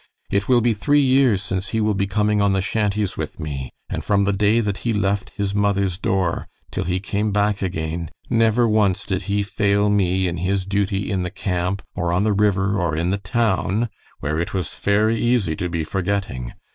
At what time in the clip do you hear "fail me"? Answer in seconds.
9.43-10.27